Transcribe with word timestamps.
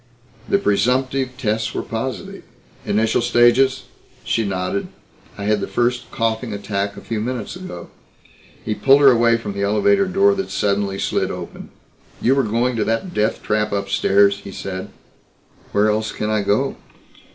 "The 0.49 0.57
presumptive 0.57 1.37
tests 1.37 1.75
were 1.75 1.83
positive." 1.83 2.41
"Initial 2.87 3.21
stages?" 3.21 3.83
She 4.23 4.43
nodded. 4.43 4.87
"I 5.37 5.43
had 5.43 5.61
the 5.61 5.67
first 5.67 6.09
coughing 6.09 6.53
attack 6.53 6.97
a 6.97 7.01
few 7.01 7.21
minutes 7.21 7.55
ago." 7.55 7.91
He 8.65 8.73
pulled 8.73 9.01
her 9.01 9.11
away 9.11 9.37
from 9.37 9.53
the 9.53 9.61
elevator 9.61 10.07
door 10.07 10.33
that 10.33 10.49
suddenly 10.49 10.97
slid 10.97 11.29
open. 11.29 11.69
"You 12.19 12.33
were 12.33 12.41
going 12.41 12.75
to 12.77 12.83
that 12.85 13.13
death 13.13 13.43
trap 13.43 13.71
upstairs," 13.71 14.39
he 14.39 14.51
said. 14.51 14.89
"Where 15.71 15.87
else 15.91 16.11
can 16.11 16.31
I 16.31 16.41
go?" 16.41 16.77